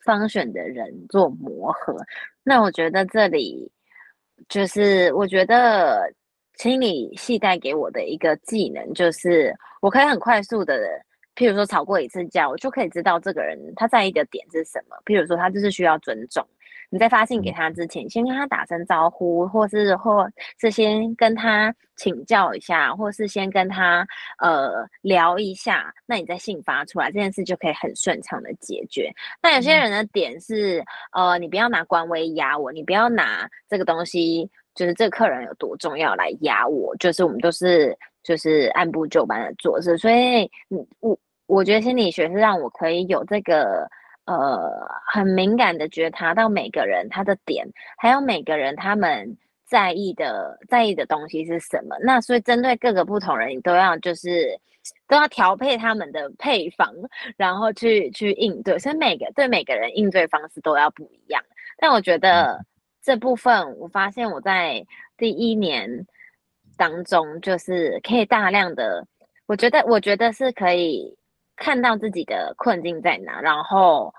[0.06, 1.98] 方选的人做磨合。
[2.43, 3.69] 那我觉得这里
[4.48, 6.10] 就是，我觉得
[6.56, 10.80] 心理系带给我的一个技能，就是我可以很快速的。
[11.36, 14.98] 譬如说吵过一次架，我就可以知道这个人他在意的点是什么。
[15.06, 16.45] 譬如说他就是需要尊重，
[16.89, 24.06] 你在发信给他之前，先跟他打声招呼，或是或是先跟他请教一下，或是先跟他
[24.39, 29.12] 呃聊一下，那你再信发出来这件事就可以很顺畅的解决。
[29.41, 41.17] 那有些人的点是，呃，你不要拿官威压我，你不要拿这个东西，就是这个客人有多重要来压我，就是我们都是就是按部就班的做事，所以嗯我。
[41.49, 43.89] 我觉得心理学是让我可以有这个
[44.30, 51.96] 呃很敏感的觉察到每个人他的点，还有每个人他们在意的在意的东西是什么。
[52.02, 54.56] 那所以针对各个不同人，你都要就是
[55.08, 56.94] 都要调配他们的配方，
[57.38, 58.78] 然后去去应对。
[58.78, 61.44] 所以每个对每个人应对方式都要不一样。
[61.80, 62.63] 但我觉得
[63.02, 64.86] 这部分，我发现我在
[65.18, 66.06] 第一年
[66.78, 69.08] 当中，就是可以大量的，
[69.48, 71.18] 我觉得我觉得是可以。
[71.60, 74.13] 看到自己的困境在哪，然后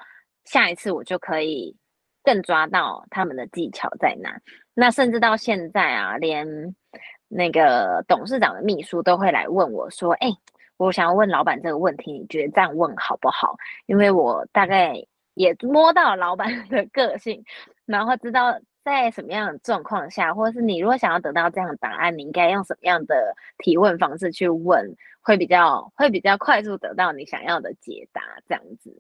[0.45, 1.75] 下一次我就可以
[2.23, 4.39] 更抓到他们的技巧在哪。
[4.75, 6.47] 那甚至到现在啊，连
[7.29, 10.29] 那个董事长的秘书都会来问我说：“哎，
[10.77, 14.95] 我想要问老板这个问题，你觉得这样问好不好？”因为我大概
[15.35, 17.43] 也摸到老板的个性，
[17.87, 18.55] 然后知道。
[18.83, 28.91] 在什么样的状况下，或者是你如果想要得到这样的答案，你应该用什么样的提问方式去问，会比较会比较快速得到你想要的解答，这样子。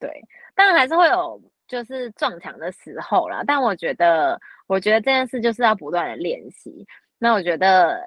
[0.00, 0.10] 对，
[0.54, 6.86] 当然还是会有就是撞墙的时候啦，但我觉得，我觉得这件事就是要不断的练习。
[7.18, 8.00] 那我觉得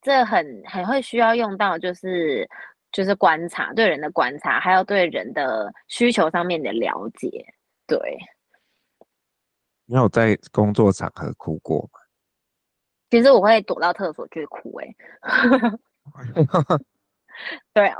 [0.00, 2.48] 这很很会需要用到，就是
[2.92, 7.44] 就是观察，对人的观察，还有对人的需求上面的了解，
[7.86, 8.18] 对。
[9.92, 12.00] 你有在工作场合哭过吗？
[13.10, 15.44] 其实我会躲到厕所去哭，欸，哎，
[17.74, 17.92] 对，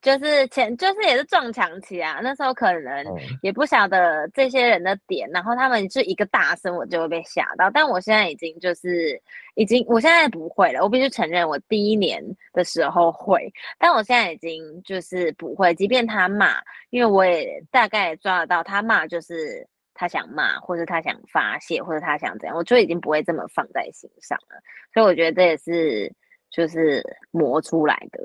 [0.00, 3.04] 就是前就是也是撞墙期啊，那时候可能
[3.42, 7.68] 也不晓得这些人的点，然后他们是一个大声，我就会被吓到。
[7.68, 9.20] 但我现在已经就是
[9.56, 10.80] 已经，我现在不会了。
[10.80, 19.66] 我必须承认，我第一年的时候会，但我现在已经就是不会，即便他骂，因为我也大概抓得到他骂就是。
[20.00, 24.58] 他想骂，或者他想发泄，或者他想怎样，我就已经不会这么放在心上了。
[24.94, 26.10] 所以我觉得这也是
[26.50, 28.22] 就是磨出来的。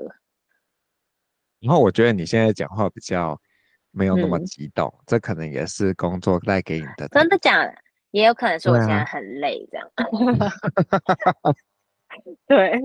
[1.60, 3.38] 然后我觉得你现在讲话比较
[3.90, 7.06] 没有那么激动，嗯、这可能也是工作带给你的。
[7.08, 7.74] 真的假的？
[8.10, 9.86] 也有可能是我现在很累，这样。
[12.48, 12.80] 对。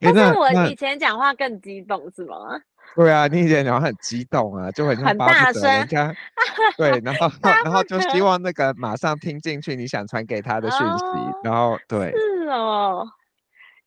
[0.00, 2.60] 但是我以前讲话更激动，是吗？
[2.94, 6.14] 对啊，你以前讲话很激动啊，就很像巴不得人家
[6.78, 7.28] 对，然后
[7.64, 13.04] 然后就希望那个马上听进去你想传给他的讯息，哦、然后对，是哦，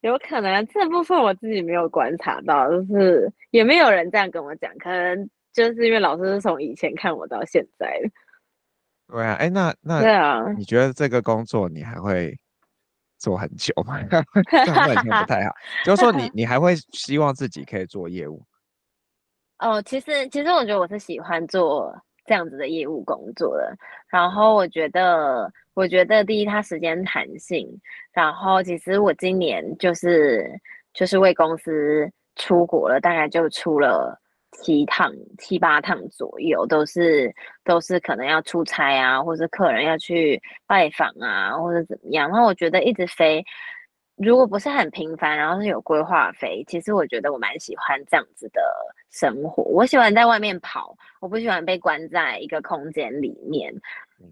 [0.02, 8.00] 有可能这部分我自己没有观察到，就是也没有人这样跟我讲，可能就是因为老师是从以前看我到现在。
[9.08, 12.38] 对啊，哎，那 那对啊，你觉得这个工作你还会
[13.18, 14.02] 做很久吗？
[14.52, 18.44] 这样好像不太好，就是说你你还会希望自己可以做业务？
[19.60, 23.76] 哦，其实其实我觉得我是喜欢做这样子的业务工作的。
[24.08, 27.68] 然后我觉得，我觉得第一，它时间弹性。
[28.14, 30.48] 然后其实我今年就是
[30.94, 34.16] 就是为公司出国了，大概就出了
[34.52, 42.30] 七趟七八趟左右，都是都是可能要出差啊，或是客人要去拜访啊，或者怎么样。
[42.30, 43.44] 然后我觉得一直飞。
[44.18, 48.62] 如果不是很频繁，然后是有规划飞，其实我觉得我蛮喜欢这样子的
[49.12, 49.64] 生活。
[49.64, 53.74] 我喜欢在外面跑，我不喜欢被关在一个空间里面。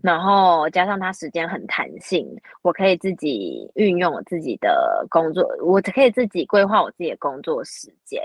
[0.02, 2.28] 然后加上它时间很弹性，
[2.64, 8.22] 我可以自己运用我自己的工作，我可以自己规划我自己的工作时间，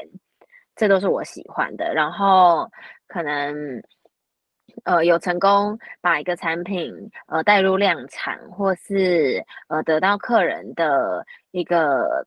[0.74, 1.92] 这都是我喜欢的。
[1.94, 2.66] 然后
[3.06, 3.82] 可能。
[4.84, 12.26] 呃，有成功把一个产品呃带入量产，或是呃得到客人的一个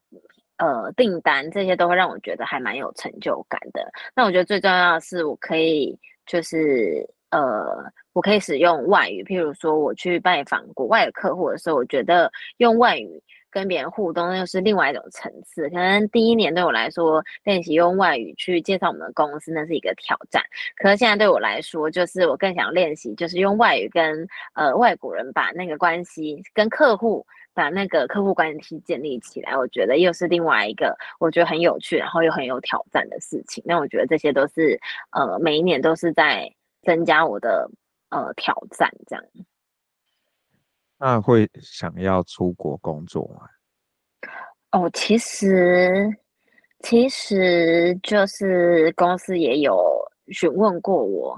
[0.57, 3.91] 呃订单，这些都会让我觉得还蛮有成就感的。
[4.15, 7.65] 那我觉得最重要的是，我可以就是呃，
[8.13, 13.21] 我可以使用外语，譬如说我去拜访国外的客户的时候，我觉得用外语
[13.53, 15.69] 跟别人互动，又是另外一种层次。
[15.69, 20.43] 可能第一年对我来说，练习用外语去介绍我们的公司，那是一个挑战。
[20.75, 29.55] 可是现在对我来说，就是我更想练习，就是用外语跟呃外国人把那个关系，跟客户把那个客户关系建立起来。
[29.55, 33.63] 我觉得又是另外一个我觉得很有趣，然后又很有挑战的事情。
[33.65, 34.79] 那我觉得这些都是
[35.11, 36.51] 呃每一年都是在
[36.81, 37.69] 增加我的
[38.09, 39.23] 呃挑战，这样。
[41.05, 43.41] 那会想要出国工作吗？
[44.71, 46.09] 哦，其实
[46.79, 49.77] 其实就是公司也有
[50.29, 51.37] 询问过我，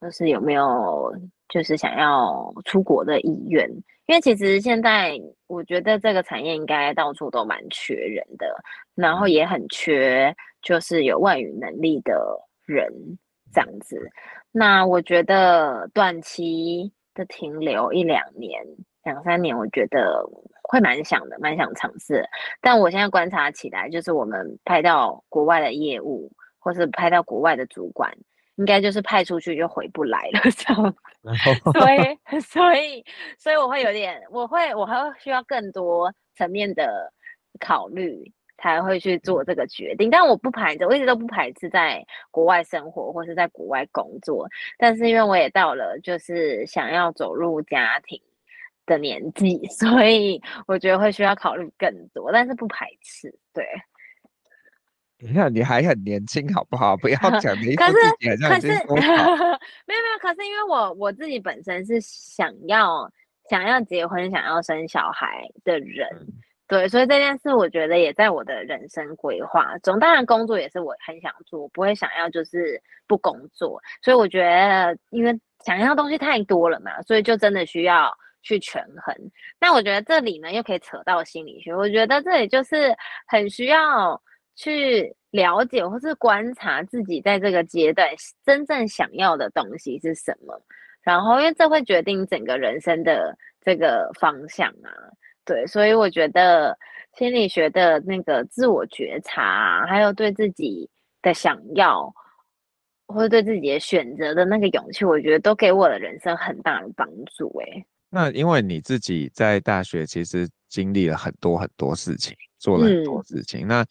[0.00, 1.14] 就是有没有
[1.48, 3.70] 就是想要出国的意愿。
[4.06, 8.60] 因为其实现在我觉得这个产业应该到处都蛮缺人的，
[8.96, 12.20] 然后也很缺就是有外语能力的
[12.66, 12.92] 人
[13.52, 14.10] 这样子。
[14.50, 18.60] 那我觉得短期的停留一两年。
[19.04, 20.24] 两三年，我觉得
[20.62, 22.24] 会蛮想的，蛮想尝试。
[22.60, 28.12] 但我现在观察起来，就是我们派到国外的业务，或是派到国外的主管，
[28.56, 30.94] 应该就是派出去就回不来了， 这样。
[31.72, 33.04] 所以， 所以，
[33.38, 37.12] 所以我会有点，我会，我还会需要更多层面的
[37.60, 40.08] 考虑，才会去做这个决定。
[40.10, 44.48] 但我不排斥，我一直都不排斥在国外生活或是在国外工作。
[44.78, 48.18] 但是因为我也到了，就是想要走入家庭。
[48.86, 53.34] 的年纪， 所以我觉得会需要考虑更多，但是不排斥。
[53.52, 53.66] 对，
[55.18, 56.96] 你看你还很年轻，好不好？
[56.96, 59.02] 不要 讲你自己好像已经多老。
[59.86, 63.10] 没有没有，可是因为我我自己本身是想要
[63.48, 66.26] 想要结婚、想要生小孩的人，嗯、
[66.66, 69.98] 对，所以这件事我觉得也在我的人生规划中。
[69.98, 73.80] 当然，工作也是我很想做，不会想要就是不工作。
[74.02, 78.14] 所以我觉得，因为想要的东西太多了嘛，所以就真的需要。
[78.44, 79.16] 去权衡，
[79.58, 81.74] 那我觉得这里呢又可以扯到心理学。
[81.74, 82.94] 我觉得这里就是
[83.26, 84.22] 很需要
[84.54, 88.08] 去了解或是观察自己在这个阶段
[88.44, 90.60] 真正想要的东西是什么，
[91.02, 94.92] 然后因为这会决定整个人生的这个方向啊。
[95.46, 96.78] 对，所以我觉得
[97.16, 100.88] 心理学的那个自我觉察，还有对自己
[101.22, 102.12] 的想要
[103.06, 107.48] 或者对自己的选择的那个勇气，我觉得都给我的人生很大的帮助。
[107.60, 107.86] 诶。
[108.14, 113.86] 那因为你自己在大学其实经历了很多很多事情，做了很多事情，嗯、那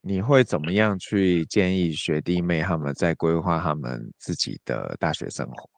[0.00, 5.68] 你会怎么样去建议学弟妹他们在规划他们自己的大学生活？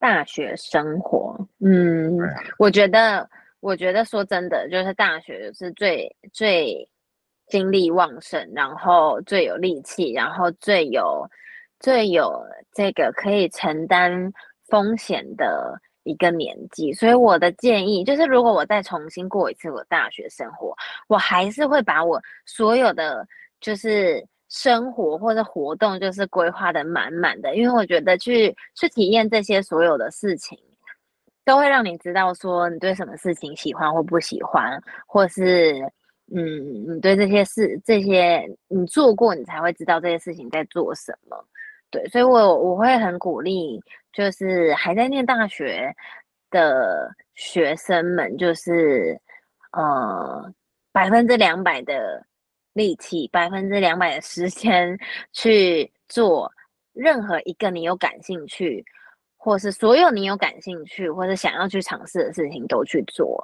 [0.00, 6.88] 大学生活，嗯，啊、我觉得，我觉得说真的，就是大学是最最
[7.46, 11.24] 精力旺盛，然后最有力气，然后最有
[11.78, 14.32] 最有这个可以承担
[14.66, 15.80] 风险的。
[16.08, 20.74] 一个年纪，所以我的建议就是，如果我再重新过一次我大学生活，
[21.06, 23.26] 我还是会把我所有的
[23.60, 30.58] 就是生活或者活动，就是规划的满满的，因为我觉得去去体验这些所有的事情，
[31.44, 35.80] 都会让你知道说你对什么事情喜欢或不喜欢，或是
[36.34, 41.36] 嗯，你对这些事这些你做过，你才会知道这些事情在做什么。
[41.90, 43.80] 对，所以我我会很鼓励，
[44.12, 45.94] 就是还在念大学
[46.50, 49.18] 的学生们，就是
[49.72, 50.52] 呃
[50.92, 52.24] 百分之两百的
[52.74, 54.98] 力气，百分之两百的时间
[55.32, 56.52] 去做
[56.92, 58.84] 任何一个你有感兴趣，
[59.36, 63.42] 或是所有你有感兴趣或者想要去尝试的事情都去做。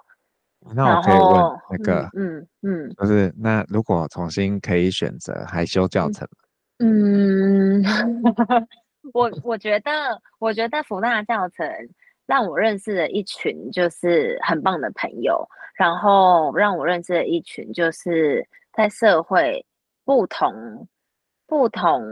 [0.75, 6.39] 那我可以问那个，嗯嗯，嗯就是那如果重新可以选择，还修教程吗？
[6.39, 6.44] 嗯，
[9.13, 11.67] 我我觉得，我觉得福大教程
[12.27, 19.65] 让我认识了一群就是很棒的朋友，然后让我认识了一群就是在社会
[20.05, 20.87] 不同
[21.47, 22.03] 不同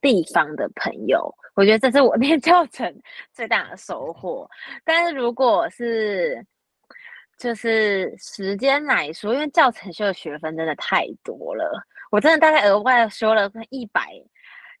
[0.00, 1.32] 地方的朋友。
[1.54, 2.92] 我觉得这是我念教程
[3.32, 4.48] 最大的收获。
[4.84, 6.44] 但是如果是
[7.38, 11.70] 就是时间来说，因为教程修的学分真的太多了。
[12.12, 14.10] 我真的大概额外修了一百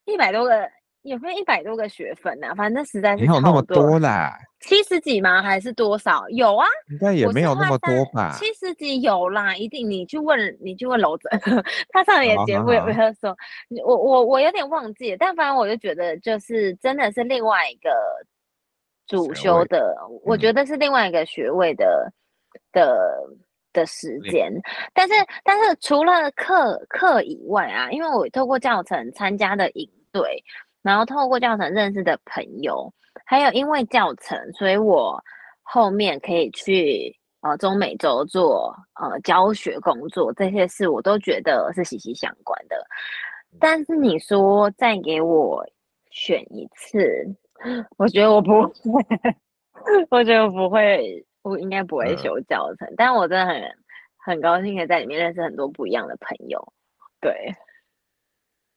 [0.04, 0.68] 一百多个，
[1.00, 2.54] 有没有一百多个学分呢、啊？
[2.54, 5.42] 反正实在是没有那么多啦，七十几吗？
[5.42, 6.28] 还是多少？
[6.28, 8.36] 有啊，应该也没有那么多吧。
[8.38, 9.88] 七十几有啦，一定。
[9.88, 11.26] 你去问，你去问楼子，
[11.88, 13.34] 他上节目有没有说？
[13.82, 17.90] 我我我有点忘记了，但反正我就觉得，就是真的是另外一个
[19.06, 22.12] 主修的，我觉得是另外一个学位的、
[22.52, 23.26] 嗯、的。
[23.72, 24.52] 的时间，
[24.92, 25.14] 但是
[25.44, 30.42] 但是除了课课以外啊，因为我透过教程参加的营队，
[30.82, 32.92] 然后透过教程认识的朋友，
[33.24, 35.22] 还有因为教程，所以我
[35.62, 42.76] 后面可以去呃中美洲做呃教学工作，这些事我都觉得是息息相关的。
[43.60, 45.64] 但是你说再给我
[46.10, 46.98] 选一次，
[47.98, 49.04] 我觉得我不会，
[50.10, 52.88] 我觉得我不会，我应该不会修教程。
[52.88, 53.62] 嗯、但我真的很
[54.16, 56.72] 很高兴可以在里面认识很多不一样的朋友，
[57.20, 57.54] 对。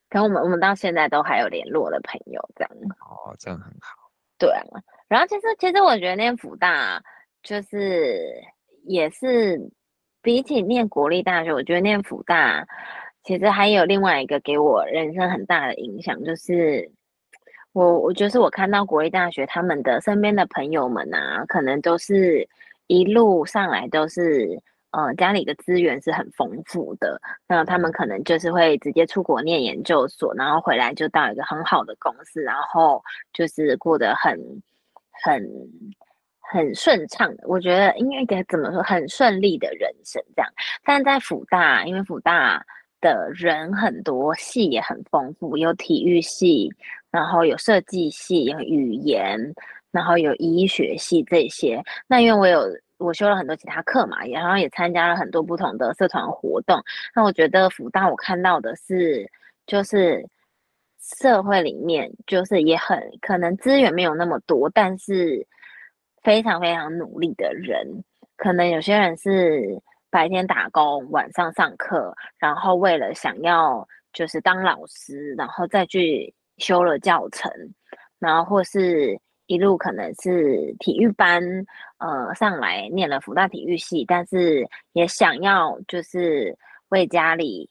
[0.10, 2.72] 可我们我们到现在都还有联络的朋友，这样。
[3.00, 4.10] 哦，这样很好。
[4.38, 4.62] 对啊，
[5.08, 7.02] 然后其实其实我觉得念福大
[7.42, 8.44] 就是
[8.84, 9.60] 也是
[10.22, 12.66] 比起念国立大学，我觉得念福大
[13.24, 16.92] 其实还有另外一个给我人生很大的影响，就是
[17.76, 22.48] 我我就是我看到国立大学他们的身边的朋友们啊，可能都是
[22.88, 24.60] 一路上来都是。
[24.92, 27.20] 呃，家里的资源是很丰富的，
[27.50, 33.04] 那他们可能就是会直接出国念研究所，然后回来就到一个很好的公司，然后
[33.34, 34.40] 就是过得很
[35.22, 35.46] 很
[36.40, 37.44] 很顺畅的。
[37.46, 40.50] 我觉得应该该怎么说，很顺利的人生这样。
[40.86, 42.66] 但在辅大，因为辅大
[43.06, 46.72] 的人很多，系也很丰富，有体育系，
[47.12, 49.40] 然后有设计系，有语言，
[49.92, 51.84] 然后有医学系这些。
[52.08, 52.66] 那因为我有。
[52.98, 56.82] 我修了很多其他课嘛，然后也参加了很多不同的社团活动。
[57.14, 59.30] 那我觉得辅大我看到的是，
[59.68, 60.26] 就是
[61.02, 65.46] 社会里面就是也很可能资源没有那么多，但是
[66.24, 67.86] 非常非常努力的人。
[68.38, 69.78] 可能有些人是
[70.16, 77.52] 白天打工，晚上上课，然后为了想要就是当老师，然后再去修了教程，
[78.18, 79.20] 然后或是。
[79.48, 81.40] 一路可能是体育班，
[82.00, 86.58] 呃，上来念了福大体育系，但是也想要就是
[86.90, 87.70] 为家里，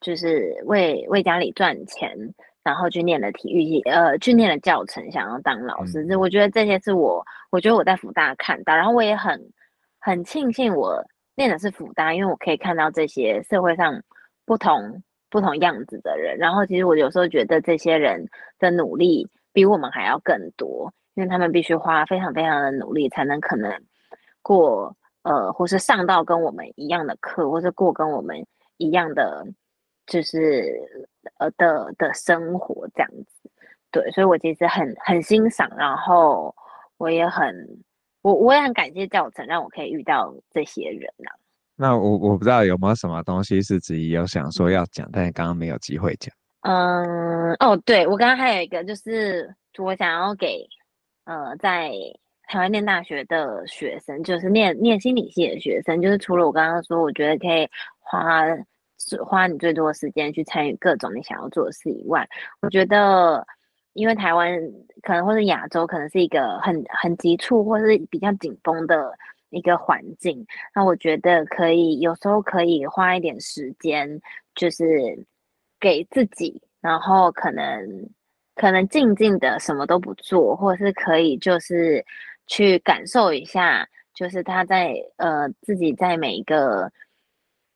[0.00, 2.16] 就是为为家里赚钱，
[2.62, 6.16] 然后去念了体育系，呃，去念了教程，想要当老师。
[6.16, 9.38] 我觉得这些是我，我觉得我在福大看到，然后我也很
[9.98, 11.04] 很庆幸我
[11.40, 14.02] 变得是负担，因为我可以看到这些社会上
[14.44, 16.36] 不同不同样子的人。
[16.36, 18.28] 然后其实我有时候觉得这些人
[18.58, 20.92] 的努力比我们还要更多。
[21.14, 23.72] 因为他们必须花非常非常的努力，才能可能
[24.42, 29.46] 过呃，或是上到跟我们一样的课，或是过跟我们一样的，
[30.06, 30.78] 就是
[31.38, 33.50] 呃的的生活这样子。
[33.90, 36.54] 对，所以我其实很很欣赏，然后
[36.98, 37.66] 我也很
[38.22, 41.36] 我我也很感谢教程，让我可以遇到这些人呐、啊。
[41.76, 46.34] 那我我不知道有没有什么东西是子怡有想说要讲，但是刚刚没有机会讲。
[46.62, 50.66] 嗯，哦，对，我刚刚还有一个，就是我想要给。
[51.24, 51.92] 呃，在
[52.48, 57.68] 台湾念大学的学生，就是念念心理系的学生，就是除了我刚刚说，我觉得可以
[58.00, 58.42] 花
[59.24, 62.26] 花你最多的时间去参与各种你想要做的事以外，
[62.62, 63.46] 我觉得，
[63.92, 64.58] 因为台湾
[65.02, 69.12] 可能或是亚洲，可能是一个很很急促或是比较紧绷的
[69.50, 74.20] 一个环境，那我觉得可以有时候可以花一点时间，
[74.54, 74.84] 就是
[75.78, 78.08] 给自己，然后可能。
[78.56, 82.04] 可能静静的什么都不做，或是可以就是
[82.46, 86.92] 去感受一下，就是他在呃自己在每一个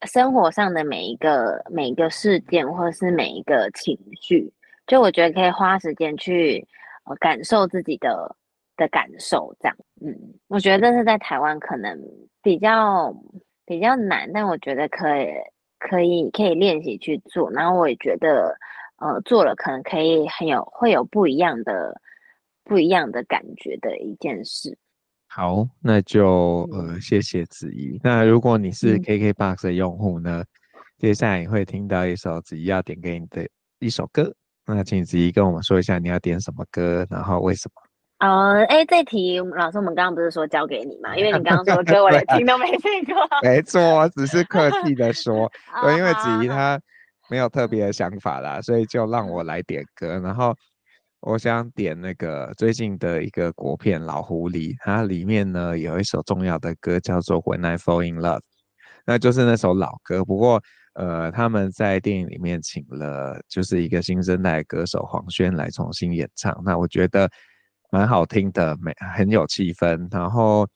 [0.02, 4.52] 生活上的每一个每一个事件，或者是每一个情绪，
[4.86, 6.66] 就我觉得可以花时间去
[7.04, 8.36] 呃感受自己的
[8.76, 10.14] 的感受，这样，嗯，
[10.48, 11.98] 我觉得这是在台湾可能
[12.42, 13.14] 比较
[13.64, 15.28] 比较难，但我觉得可以
[15.78, 18.56] 可以可以练习去做，然后我也觉得。
[18.98, 22.00] 呃，做了可能可以很有会有不一样的
[22.62, 24.78] 不一样的感觉的一件事。
[25.26, 28.00] 好，那就呃谢谢子怡。
[28.04, 30.46] 那如果你是 KKBOX 的用户呢，嗯、
[30.96, 33.46] 接下来你会听到一首子怡要点给你的
[33.80, 34.32] 一首歌。
[34.66, 37.82] 那请子怡跟我们说一下你要点什么歌，然后为什么？
[38.18, 41.16] 呃，哎，这题老师我们刚刚不是说交给你嘛？
[41.16, 43.14] 因为你刚刚说歌我连 听都没听过。
[43.42, 45.50] 没错，只是客气的说，
[45.96, 46.80] 因为子怡她。
[47.30, 50.20] 没有特别的想法啦，所以就让我来点歌。
[50.20, 50.54] 然后
[51.20, 58.36] 我想点那个最近的一个国片《老狐狸》，它里面呢有一首重要的歌叫做《When I Fall in Love》，
[59.06, 60.22] 那就是那首老歌。
[60.22, 60.62] 不过
[60.94, 67.30] 呃，他们在电影里面请了就是一个新生代歌手黄轩来重新演唱，那我觉得
[67.90, 70.08] 蛮好听的，没很有气氛。
[70.10, 70.68] 然后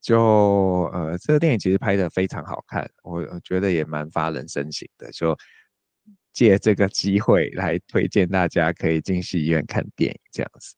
[0.00, 5.36] 就呃，这个电影其实拍得非常好看，我我觉得也蛮发人深省的，就。
[6.34, 10.74] 借这个机会来推荐大家可以进戏院看电影这样子，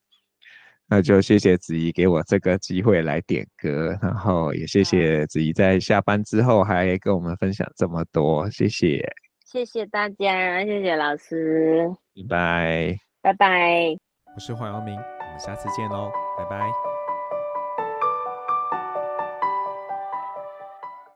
[0.88, 9.04] 那就谢谢子怡给我这个机会来点歌，然后也谢谢子怡在下班之后还跟我们分享这么多，谢谢，
[9.44, 11.88] 谢谢大家，谢谢老师，
[12.28, 13.96] 拜拜，拜拜，
[14.34, 16.95] 我是黄阳明，我们下次见喽，拜拜。